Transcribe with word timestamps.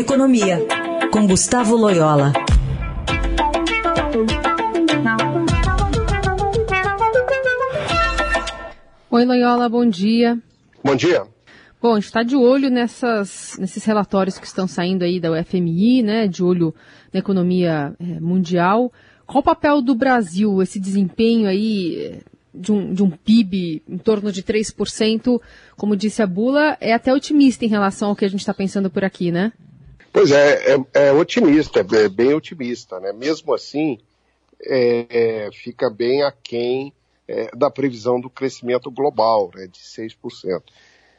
Economia, 0.00 0.66
com 1.12 1.26
Gustavo 1.26 1.76
Loyola. 1.76 2.32
Oi, 9.10 9.24
Loyola, 9.26 9.68
bom 9.68 9.86
dia. 9.86 10.38
Bom 10.82 10.96
dia. 10.96 11.24
Bom, 11.82 11.92
a 11.92 11.94
gente 11.96 12.06
está 12.06 12.22
de 12.22 12.34
olho 12.34 12.70
nessas, 12.70 13.58
nesses 13.60 13.84
relatórios 13.84 14.38
que 14.38 14.46
estão 14.46 14.66
saindo 14.66 15.04
aí 15.04 15.20
da 15.20 15.32
UFMI, 15.32 16.02
né? 16.02 16.26
De 16.26 16.42
olho 16.42 16.74
na 17.12 17.20
economia 17.20 17.94
é, 18.00 18.18
mundial. 18.20 18.90
Qual 19.26 19.40
o 19.40 19.44
papel 19.44 19.82
do 19.82 19.94
Brasil, 19.94 20.62
esse 20.62 20.80
desempenho 20.80 21.46
aí 21.46 22.22
de 22.54 22.72
um, 22.72 22.94
de 22.94 23.02
um 23.02 23.10
PIB 23.10 23.82
em 23.86 23.98
torno 23.98 24.32
de 24.32 24.42
3%, 24.42 25.38
como 25.76 25.94
disse 25.94 26.22
a 26.22 26.26
Bula, 26.26 26.78
é 26.80 26.94
até 26.94 27.12
otimista 27.12 27.66
em 27.66 27.68
relação 27.68 28.08
ao 28.08 28.16
que 28.16 28.24
a 28.24 28.28
gente 28.28 28.40
está 28.40 28.54
pensando 28.54 28.88
por 28.88 29.04
aqui, 29.04 29.30
né? 29.30 29.52
Pois 30.12 30.30
é, 30.32 30.74
é, 30.74 30.84
é 30.94 31.12
otimista, 31.12 31.80
é 31.80 32.08
bem 32.08 32.34
otimista, 32.34 32.98
né? 32.98 33.12
Mesmo 33.12 33.54
assim, 33.54 33.98
é, 34.60 35.06
é 35.46 35.52
fica 35.52 35.88
bem 35.88 36.22
aquém 36.22 36.92
é, 37.28 37.48
da 37.56 37.70
previsão 37.70 38.20
do 38.20 38.28
crescimento 38.28 38.90
global, 38.90 39.50
né, 39.54 39.68
de 39.68 39.78
6%. 39.78 40.62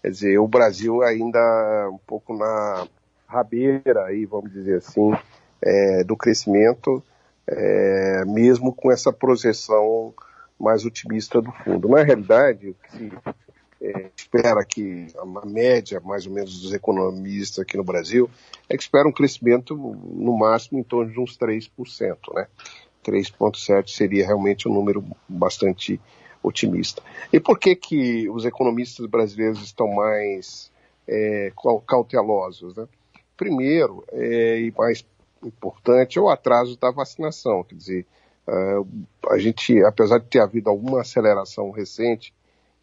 Quer 0.00 0.10
dizer, 0.10 0.38
o 0.38 0.46
Brasil 0.46 1.02
ainda 1.02 1.90
um 1.90 1.98
pouco 2.06 2.32
na 2.36 2.86
rabeira, 3.26 4.04
aí, 4.04 4.24
vamos 4.24 4.52
dizer 4.52 4.78
assim, 4.78 5.12
é, 5.60 6.04
do 6.04 6.16
crescimento, 6.16 7.02
é, 7.44 8.24
mesmo 8.24 8.72
com 8.72 8.92
essa 8.92 9.12
projeção 9.12 10.14
mais 10.58 10.84
otimista 10.84 11.42
do 11.42 11.50
fundo. 11.50 11.88
Na 11.88 12.04
realidade, 12.04 12.68
o 12.68 12.74
que 12.74 12.92
se 12.92 13.12
é, 13.80 14.10
espera 14.16 14.64
que 14.64 15.06
a 15.18 15.46
média, 15.46 16.00
mais 16.00 16.26
ou 16.26 16.32
menos, 16.32 16.60
dos 16.60 16.72
economistas 16.72 17.60
aqui 17.60 17.76
no 17.76 17.84
Brasil, 17.84 18.30
é 18.68 18.76
que 18.76 18.82
espera 18.82 19.08
um 19.08 19.12
crescimento 19.12 19.76
no 19.76 20.36
máximo 20.36 20.78
em 20.78 20.82
torno 20.82 21.12
de 21.12 21.20
uns 21.20 21.36
3%, 21.36 21.70
né? 22.34 22.46
3,7 23.04 23.90
seria 23.90 24.26
realmente 24.26 24.68
um 24.68 24.74
número 24.74 25.04
bastante 25.28 26.00
otimista. 26.42 27.02
E 27.32 27.38
por 27.38 27.58
que 27.58 27.76
que 27.76 28.28
os 28.30 28.44
economistas 28.44 29.06
brasileiros 29.06 29.62
estão 29.62 29.86
mais 29.88 30.72
é, 31.06 31.52
cautelosos? 31.86 32.74
Né? 32.76 32.88
Primeiro, 33.36 34.04
é, 34.12 34.60
e 34.60 34.72
mais 34.76 35.04
importante, 35.44 36.18
é 36.18 36.20
o 36.20 36.28
atraso 36.28 36.76
da 36.78 36.90
vacinação. 36.90 37.62
Quer 37.62 37.74
dizer, 37.76 38.06
uh, 38.48 38.88
a 39.30 39.38
gente, 39.38 39.78
apesar 39.84 40.18
de 40.18 40.26
ter 40.26 40.40
havido 40.40 40.68
alguma 40.70 41.02
aceleração 41.02 41.70
recente 41.70 42.32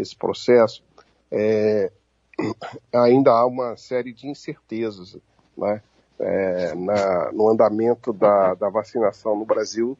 nesse 0.00 0.16
processo, 0.16 0.82
é, 1.30 1.92
ainda 2.92 3.30
há 3.30 3.46
uma 3.46 3.76
série 3.76 4.12
de 4.12 4.26
incertezas 4.26 5.16
né? 5.56 5.82
é, 6.18 6.74
na, 6.74 7.30
no 7.32 7.48
andamento 7.48 8.12
da, 8.12 8.54
da, 8.54 8.68
vacinação 8.70 9.36
no 9.36 9.44
Brasil. 9.44 9.96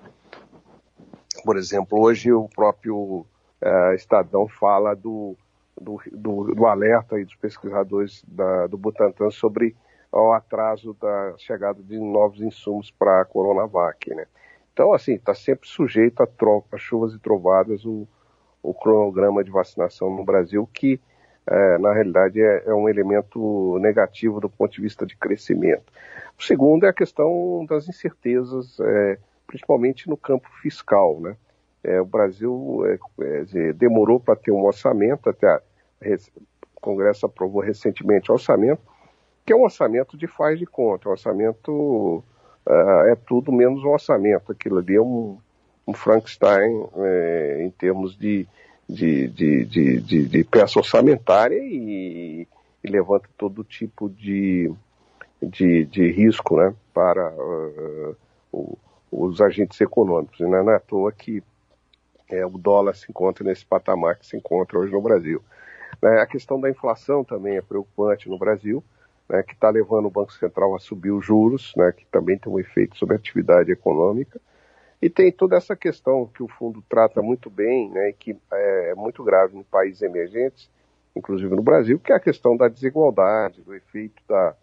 Por 1.44 1.56
exemplo, 1.56 2.00
hoje 2.00 2.32
o 2.32 2.48
próprio 2.48 3.24
é, 3.60 3.94
Estadão 3.94 4.48
fala 4.48 4.94
do, 4.96 5.36
do, 5.78 6.00
do, 6.10 6.54
do 6.54 6.66
alerta 6.66 7.22
dos 7.22 7.36
pesquisadores 7.36 8.22
da, 8.26 8.66
do 8.66 8.78
Butantan 8.78 9.30
sobre 9.30 9.76
o 10.10 10.32
atraso 10.32 10.96
da 11.00 11.34
chegada 11.38 11.80
de 11.82 11.98
novos 11.98 12.40
insumos 12.40 12.90
para 12.90 13.20
a 13.20 13.24
Coronavac. 13.24 14.12
Né? 14.12 14.26
Então, 14.72 14.92
assim, 14.92 15.14
está 15.14 15.34
sempre 15.34 15.68
sujeito 15.68 16.22
a, 16.22 16.26
tro 16.26 16.64
a 16.72 16.78
chuvas 16.78 17.14
e 17.14 17.18
trovadas 17.18 17.84
o, 17.84 18.08
o 18.62 18.74
cronograma 18.74 19.42
de 19.42 19.50
vacinação 19.50 20.14
no 20.14 20.24
Brasil, 20.24 20.68
que 20.72 21.00
é, 21.46 21.78
na 21.78 21.92
realidade 21.92 22.40
é, 22.40 22.64
é, 22.66 22.74
um 22.74 22.88
elemento 22.88 23.78
negativo 23.80 24.40
do 24.40 24.48
ponto 24.48 24.72
de 24.72 24.80
vista 24.80 25.06
de 25.06 25.16
crescimento. 25.16 25.92
O 26.38 26.42
segundo 26.42 26.84
é 26.84 26.88
a 26.88 26.92
questão 26.92 27.64
das 27.68 27.88
incertezas, 27.88 28.78
é, 28.80 29.18
principalmente 29.46 30.08
no 30.08 30.16
campo 30.16 30.48
fiscal. 30.62 31.18
Né? 31.20 31.36
É, 31.82 32.00
o 32.00 32.04
Brasil 32.04 32.82
é, 32.86 32.98
é, 33.20 33.72
demorou 33.72 34.20
para 34.20 34.36
ter 34.36 34.52
um 34.52 34.64
orçamento, 34.64 35.28
até 35.28 35.48
a, 35.48 35.60
o 36.76 36.80
Congresso 36.80 37.26
aprovou 37.26 37.60
recentemente 37.60 38.30
o 38.30 38.34
orçamento, 38.34 38.82
que 39.44 39.52
é 39.52 39.56
um 39.56 39.62
orçamento 39.62 40.16
de 40.16 40.26
faz 40.26 40.58
de 40.58 40.66
conta, 40.66 41.08
um 41.08 41.12
orçamento 41.12 42.22
uh, 42.66 43.06
é 43.08 43.14
tudo 43.14 43.52
menos 43.52 43.82
um 43.84 43.88
orçamento, 43.88 44.52
aquilo 44.52 44.78
ali 44.78 44.96
é 44.96 45.00
um, 45.00 45.38
um 45.90 45.94
Frankenstein 45.94 46.86
em 47.60 47.70
termos 47.70 48.16
de 48.16 48.46
de, 48.90 49.28
de, 49.28 49.64
de, 49.64 50.00
de, 50.00 50.26
de 50.26 50.44
peça 50.44 50.78
orçamentária 50.78 51.56
e, 51.56 52.46
e, 52.82 52.90
levanta 52.90 53.28
todo 53.38 53.62
tipo 53.62 54.10
de, 54.10 54.72
de, 55.40 55.84
de 55.84 56.10
risco 56.10 56.56
né, 56.56 56.74
para 56.92 57.30
uh, 57.32 58.16
uh, 58.52 58.78
os 59.10 59.40
agentes 59.40 59.80
econômicos. 59.80 60.40
E 60.40 60.44
não 60.44 60.70
é 60.70 60.76
à 60.76 60.80
toa 60.80 61.12
que 61.12 61.42
é, 62.28 62.44
o 62.44 62.50
dólar 62.50 62.94
se 62.94 63.06
encontra 63.08 63.44
nesse 63.44 63.64
patamar 63.64 64.16
que 64.16 64.26
se 64.26 64.36
encontra 64.36 64.78
hoje 64.78 64.92
no 64.92 65.00
Brasil. 65.00 65.42
É, 66.02 66.20
a 66.20 66.26
questão 66.26 66.60
da 66.60 66.70
inflação 66.70 67.22
também 67.24 67.56
é 67.56 67.62
preocupante 67.62 68.28
no 68.28 68.38
Brasil, 68.38 68.82
né, 69.28 69.42
que 69.42 69.52
está 69.52 69.70
levando 69.70 70.06
o 70.06 70.10
Banco 70.10 70.32
Central 70.32 70.74
a 70.74 70.78
subir 70.78 71.10
os 71.10 71.24
juros, 71.24 71.72
né, 71.76 71.92
que 71.92 72.04
também 72.06 72.38
tem 72.38 72.52
um 72.52 72.58
efeito 72.58 72.96
sobre 72.96 73.14
a 73.14 73.18
atividade 73.18 73.70
econômica. 73.70 74.40
E 75.02 75.08
tem 75.08 75.32
toda 75.32 75.56
essa 75.56 75.74
questão 75.74 76.26
que 76.26 76.42
o 76.42 76.48
fundo 76.48 76.82
trata 76.88 77.22
muito 77.22 77.48
bem, 77.48 77.90
né, 77.90 78.10
e 78.10 78.12
que 78.12 78.36
é 78.52 78.94
muito 78.94 79.24
grave 79.24 79.56
em 79.56 79.62
países 79.62 80.02
emergentes, 80.02 80.70
inclusive 81.16 81.54
no 81.54 81.62
Brasil, 81.62 81.98
que 81.98 82.12
é 82.12 82.16
a 82.16 82.20
questão 82.20 82.56
da 82.56 82.68
desigualdade, 82.68 83.62
do 83.62 83.74
efeito 83.74 84.22
da 84.28 84.54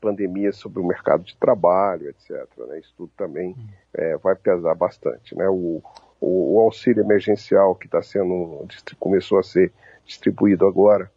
pandemia 0.00 0.52
sobre 0.52 0.80
o 0.80 0.86
mercado 0.86 1.24
de 1.24 1.36
trabalho, 1.36 2.08
etc. 2.08 2.46
Né, 2.58 2.78
isso 2.80 2.92
tudo 2.96 3.10
também 3.16 3.56
é, 3.94 4.16
vai 4.18 4.34
pesar 4.34 4.74
bastante. 4.74 5.34
Né, 5.34 5.48
o, 5.48 5.82
o, 6.20 6.56
o 6.56 6.60
auxílio 6.60 7.02
emergencial 7.02 7.74
que 7.74 7.86
está 7.86 8.02
sendo 8.02 8.66
começou 8.98 9.38
a 9.38 9.42
ser 9.42 9.72
distribuído 10.04 10.66
agora 10.66 11.10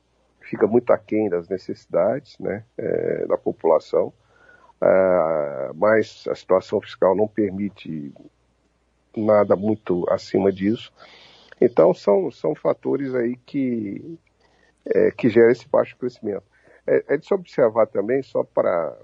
fica 0.53 0.67
muito 0.67 0.91
aquém 0.91 1.29
das 1.29 1.49
necessidades 1.49 2.37
né, 2.39 2.63
é, 2.77 3.25
da 3.25 3.37
população, 3.37 4.13
uh, 4.81 5.73
mas 5.75 6.25
a 6.29 6.35
situação 6.35 6.79
fiscal 6.79 7.15
não 7.15 7.27
permite 7.27 8.13
nada 9.15 9.55
muito 9.55 10.05
acima 10.09 10.51
disso. 10.51 10.91
Então 11.59 11.93
são, 11.93 12.31
são 12.31 12.55
fatores 12.55 13.13
aí 13.15 13.37
que, 13.45 14.19
é, 14.85 15.11
que 15.11 15.29
geram 15.29 15.51
esse 15.51 15.67
baixo 15.67 15.95
crescimento. 15.97 16.43
É, 16.85 17.13
é 17.13 17.17
de 17.17 17.25
se 17.25 17.33
observar 17.33 17.87
também, 17.87 18.21
só 18.21 18.43
para 18.43 18.97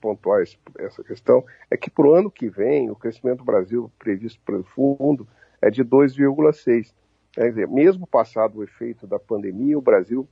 pontuar 0.00 0.42
esse, 0.42 0.58
essa 0.78 1.02
questão, 1.02 1.44
é 1.70 1.76
que 1.76 1.90
para 1.90 2.06
o 2.06 2.14
ano 2.14 2.30
que 2.30 2.48
vem 2.48 2.90
o 2.90 2.96
crescimento 2.96 3.38
do 3.38 3.44
Brasil 3.44 3.90
previsto 3.98 4.40
pelo 4.44 4.64
fundo 4.64 5.26
é 5.60 5.70
de 5.70 5.84
2,6. 5.84 6.92
Quer 7.32 7.48
dizer, 7.48 7.68
mesmo 7.68 8.06
passado 8.06 8.58
o 8.58 8.64
efeito 8.64 9.06
da 9.06 9.18
pandemia, 9.18 9.78
o 9.78 9.82
Brasil 9.82 10.28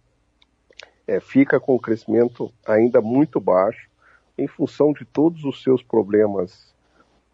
é, 1.06 1.20
fica 1.20 1.60
com 1.60 1.74
o 1.74 1.80
crescimento 1.80 2.52
ainda 2.66 3.00
muito 3.00 3.40
baixo, 3.40 3.88
em 4.36 4.48
função 4.48 4.92
de 4.92 5.04
todos 5.04 5.44
os 5.44 5.62
seus 5.62 5.82
problemas 5.82 6.74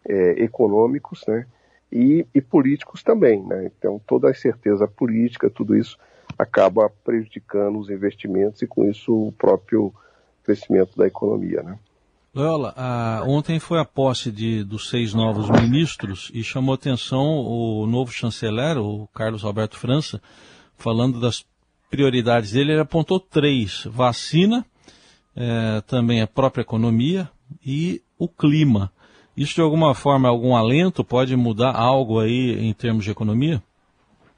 é, 0.07 0.43
econômicos, 0.43 1.25
né? 1.27 1.47
E, 1.91 2.25
e 2.33 2.41
políticos 2.41 3.03
também. 3.03 3.43
Né? 3.43 3.71
Então, 3.77 3.99
toda 4.07 4.27
a 4.27 4.31
incerteza 4.31 4.87
política, 4.87 5.49
tudo 5.49 5.75
isso 5.75 5.97
acaba 6.37 6.89
prejudicando 7.03 7.77
os 7.77 7.89
investimentos 7.89 8.61
e, 8.61 8.67
com 8.67 8.89
isso, 8.89 9.13
o 9.13 9.31
próprio 9.31 9.93
crescimento 10.43 10.97
da 10.97 11.05
economia. 11.05 11.61
Né? 11.61 11.77
Loyola, 12.33 12.73
ontem 13.27 13.59
foi 13.59 13.79
a 13.79 13.85
posse 13.85 14.31
de, 14.31 14.63
dos 14.63 14.89
seis 14.89 15.13
novos 15.13 15.49
ministros 15.49 16.31
e 16.33 16.41
chamou 16.43 16.73
atenção 16.73 17.25
o 17.39 17.85
novo 17.85 18.11
chanceler, 18.11 18.77
o 18.77 19.07
Carlos 19.13 19.43
Alberto 19.43 19.77
França, 19.77 20.21
falando 20.77 21.19
das 21.19 21.45
prioridades 21.89 22.53
dele. 22.53 22.71
Ele 22.71 22.81
apontou 22.81 23.19
três: 23.19 23.83
vacina, 23.85 24.65
é, 25.35 25.81
também 25.81 26.21
a 26.21 26.27
própria 26.27 26.61
economia 26.61 27.29
e 27.65 28.01
o 28.17 28.29
clima. 28.29 28.91
Isso 29.35 29.55
de 29.55 29.61
alguma 29.61 29.95
forma, 29.95 30.27
algum 30.27 30.55
alento 30.55 31.03
pode 31.03 31.35
mudar 31.35 31.73
algo 31.73 32.19
aí 32.19 32.59
em 32.59 32.73
termos 32.73 33.05
de 33.05 33.11
economia? 33.11 33.61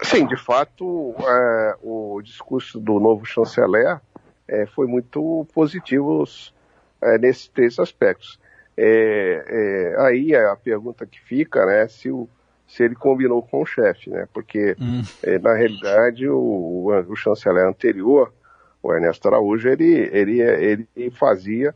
Sim, 0.01 0.27
de 0.27 0.35
fato, 0.35 1.15
é, 1.19 1.75
o 1.81 2.21
discurso 2.21 2.79
do 2.79 2.99
novo 2.99 3.25
chanceler 3.25 3.99
é, 4.47 4.65
foi 4.65 4.85
muito 4.85 5.47
positivo 5.53 6.23
é, 7.01 7.17
nesses 7.17 7.47
três 7.47 7.79
aspectos. 7.79 8.39
É, 8.75 9.45
é, 9.47 10.01
aí 10.01 10.35
a 10.35 10.55
pergunta 10.55 11.05
que 11.05 11.19
fica, 11.21 11.65
né, 11.65 11.87
se, 11.87 12.11
o, 12.11 12.27
se 12.67 12.83
ele 12.83 12.95
combinou 12.95 13.41
com 13.41 13.61
o 13.61 13.65
chefe, 13.65 14.09
né, 14.09 14.27
porque 14.33 14.75
hum. 14.79 15.01
É, 15.21 15.39
na 15.39 15.53
realidade 15.53 16.27
o, 16.27 16.91
o, 17.07 17.15
chanceler 17.15 17.65
anterior, 17.65 18.33
o 18.81 18.93
Ernesto 18.93 19.27
Araújo, 19.27 19.69
ele, 19.69 20.09
ele, 20.11 20.87
ele 20.95 21.11
fazia 21.11 21.73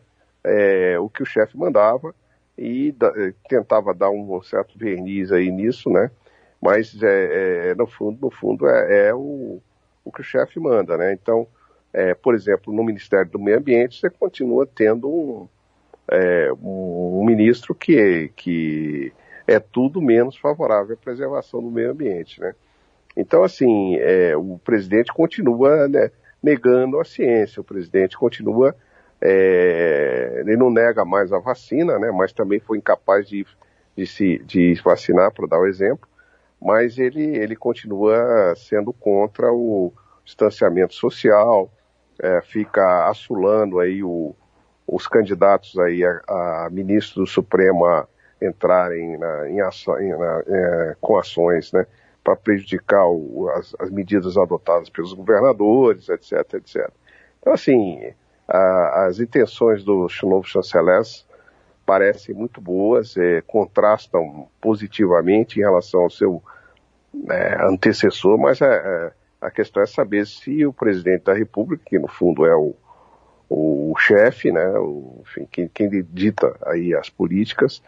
o 1.01 1.09
que 1.09 1.21
o 1.21 1.25
chefe 1.25 1.57
mandava 1.57 2.15
e 2.57 2.91
da, 2.91 3.07
eh, 3.15 3.33
tentava 3.47 3.93
dar 3.93 4.09
um 4.09 4.41
certo 4.41 4.77
verniz 4.77 5.31
aí 5.31 5.51
nisso, 5.51 5.89
né? 5.89 6.09
Mas 6.61 7.01
é, 7.03 7.69
é 7.69 7.75
no 7.75 7.85
fundo, 7.85 8.17
no 8.21 8.31
fundo 8.31 8.67
é, 8.67 9.09
é 9.09 9.13
o, 9.13 9.61
o 10.03 10.11
que 10.11 10.21
o 10.21 10.23
chefe 10.23 10.59
manda, 10.59 10.97
né? 10.97 11.13
Então, 11.13 11.47
é, 11.93 12.13
por 12.13 12.33
exemplo, 12.33 12.73
no 12.73 12.83
Ministério 12.83 13.29
do 13.29 13.39
Meio 13.39 13.57
Ambiente 13.57 13.99
você 13.99 14.09
continua 14.09 14.65
tendo 14.65 15.07
um, 15.07 15.47
é, 16.09 16.51
um, 16.53 17.23
ministro 17.25 17.75
que, 17.75 18.31
que 18.35 19.11
é 19.45 19.59
tudo 19.59 20.01
menos 20.01 20.37
favorável 20.37 20.95
à 20.95 20.97
preservação 20.97 21.61
do 21.61 21.69
meio 21.69 21.91
ambiente, 21.91 22.39
né? 22.39 22.55
Então, 23.15 23.43
assim, 23.43 23.95
é, 23.97 24.37
o 24.37 24.59
presidente 24.63 25.11
continua 25.11 25.87
né, 25.87 26.11
negando 26.41 26.99
a 26.99 27.03
ciência, 27.03 27.59
o 27.59 27.63
presidente 27.63 28.15
continua, 28.15 28.75
é, 29.21 30.41
ele 30.41 30.55
não 30.55 30.69
nega 30.69 31.03
mais 31.03 31.31
a 31.33 31.39
vacina, 31.39 31.97
né, 31.97 32.11
mas 32.11 32.31
também 32.31 32.59
foi 32.59 32.77
incapaz 32.77 33.27
de, 33.27 33.45
de 33.95 34.05
se 34.05 34.39
de 34.39 34.73
vacinar, 34.83 35.31
para 35.31 35.47
dar 35.47 35.59
o 35.59 35.63
um 35.63 35.67
exemplo, 35.67 36.07
mas 36.61 36.97
ele, 36.97 37.37
ele 37.37 37.55
continua 37.55 38.53
sendo 38.55 38.93
contra 38.93 39.51
o 39.51 39.91
distanciamento 40.23 40.93
social, 40.93 41.71
é, 42.21 42.41
fica 42.41 43.09
assulando 43.09 43.79
aí 43.79 44.03
o, 44.03 44.35
os 44.87 45.07
candidatos 45.07 45.77
aí 45.77 46.03
a, 46.03 46.65
a 46.65 46.69
ministro 46.71 47.21
do 47.21 47.27
Supremo 47.27 47.85
a 47.85 48.07
entrarem 48.41 49.17
na, 49.17 49.49
em 49.49 49.57
em, 49.57 50.17
na, 50.17 50.43
é, 50.47 50.95
com 51.01 51.17
ações, 51.17 51.71
né, 51.71 51.85
para 52.23 52.35
prejudicar 52.35 53.05
o, 53.07 53.49
as, 53.55 53.75
as, 53.79 53.89
medidas 53.89 54.37
adotadas 54.37 54.89
pelos 54.89 55.13
governadores, 55.13 56.09
etc, 56.09 56.55
etc. 56.55 56.89
Então, 57.39 57.53
assim, 57.53 58.13
a, 58.47 59.05
as 59.05 59.19
intenções 59.19 59.83
do 59.83 60.07
novo 60.23 60.47
chanceler 60.47 61.01
parecem 61.85 62.35
muito 62.35 62.59
boas, 62.59 63.15
é, 63.17 63.41
contrastam 63.41 64.49
positivamente 64.59 65.57
em 65.57 65.63
relação 65.63 66.01
ao 66.01 66.09
seu 66.09 66.43
é, 67.29 67.65
antecessor, 67.65 68.37
mas 68.37 68.61
é, 68.61 68.65
é, 68.65 69.11
a 69.39 69.49
questão 69.49 69.81
é 69.81 69.85
saber 69.85 70.27
se 70.27 70.65
o 70.65 70.73
presidente 70.73 71.23
da 71.23 71.33
República, 71.33 71.83
que 71.85 71.97
no 71.97 72.07
fundo 72.07 72.45
é 72.45 72.55
o, 72.55 72.75
o 73.49 73.95
chefe, 73.97 74.51
né, 74.51 74.67
o, 74.77 75.21
enfim, 75.21 75.47
quem, 75.49 75.67
quem 75.69 75.89
dita 76.11 76.55
aí 76.65 76.93
as 76.93 77.09
políticas, 77.09 77.81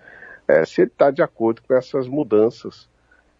é, 0.48 0.66
se 0.66 0.82
ele 0.82 0.92
está 0.92 1.12
de 1.12 1.22
acordo 1.22 1.62
com 1.62 1.76
essas 1.76 2.08
mudanças, 2.08 2.90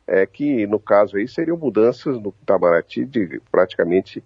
é, 0.06 0.26
que 0.26 0.68
no 0.68 0.80
caso 0.80 1.18
aí 1.18 1.28
seriam 1.28 1.56
mudanças 1.56 2.20
no 2.20 2.34
Itamaraty 2.42 3.06
de 3.06 3.42
praticamente 3.52 4.24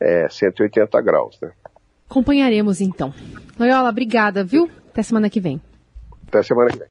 é, 0.00 0.28
180 0.28 1.00
graus. 1.00 1.38
Né? 1.40 1.50
Acompanharemos 2.14 2.80
então. 2.80 3.12
Loyola, 3.58 3.88
obrigada, 3.90 4.44
viu? 4.44 4.70
Até 4.92 5.02
semana 5.02 5.28
que 5.28 5.40
vem. 5.40 5.60
Até 6.28 6.44
semana 6.44 6.70
que 6.70 6.78
vem. 6.78 6.88